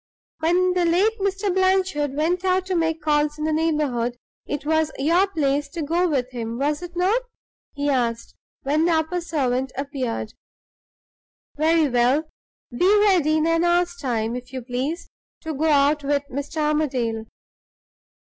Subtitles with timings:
[0.39, 1.53] "When the late Mr.
[1.53, 6.09] Blanchard went out to make calls in the neighborhood, it was your place to go
[6.09, 7.21] with him, was it not?"
[7.75, 8.33] he asked,
[8.63, 10.33] when the upper servant appeared.
[11.55, 12.23] "Very well.
[12.71, 15.07] Be ready in an hour's time, if you please,
[15.41, 16.57] to go out with Mr.
[16.61, 17.25] Armadale."